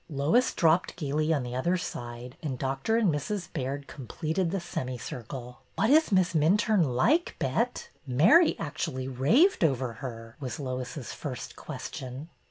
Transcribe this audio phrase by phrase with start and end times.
[0.09, 2.97] Lois dropped gayly on the other side and Dr.
[2.97, 3.53] and Mrs.
[3.53, 5.59] Baird completed the semicircle.
[5.77, 7.89] ''What is Miss Minturne like, Bet?
[8.07, 12.29] Mary actually raved over her," was Lois's first question.